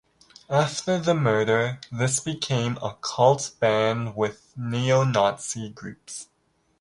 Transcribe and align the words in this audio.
After 0.49 0.97
the 0.97 1.13
murder, 1.13 1.79
this 1.91 2.19
became 2.19 2.77
a 2.77 2.97
cult 3.01 3.51
band 3.59 4.15
with 4.15 4.51
Neo-Nazi 4.57 5.69
groups. 5.69 6.27